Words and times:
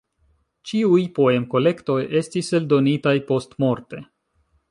Ĉiuj 0.69 1.01
poem-kolektoj 1.17 1.99
estis 2.21 2.49
eldonitaj 2.61 3.15
postmorte. 3.31 4.01